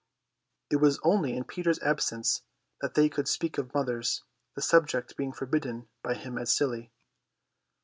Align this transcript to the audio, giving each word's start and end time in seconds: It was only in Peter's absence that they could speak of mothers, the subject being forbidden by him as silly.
It 0.71 0.77
was 0.77 0.99
only 1.03 1.37
in 1.37 1.43
Peter's 1.43 1.77
absence 1.83 2.41
that 2.81 2.95
they 2.95 3.07
could 3.07 3.27
speak 3.27 3.59
of 3.59 3.71
mothers, 3.75 4.23
the 4.55 4.61
subject 4.63 5.15
being 5.15 5.31
forbidden 5.31 5.89
by 6.01 6.15
him 6.15 6.39
as 6.39 6.51
silly. 6.51 6.91